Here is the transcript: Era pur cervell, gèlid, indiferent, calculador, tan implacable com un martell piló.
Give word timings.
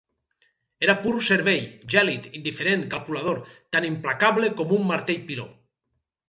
Era 0.85 0.93
pur 1.01 1.11
cervell, 1.27 1.67
gèlid, 1.95 2.25
indiferent, 2.39 2.87
calculador, 2.95 3.43
tan 3.77 3.87
implacable 3.91 4.51
com 4.63 4.75
un 4.81 4.89
martell 4.95 5.23
piló. 5.31 5.47